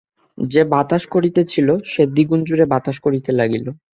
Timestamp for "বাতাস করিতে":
2.73-3.29